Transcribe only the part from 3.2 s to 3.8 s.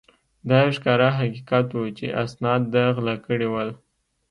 کړي ول.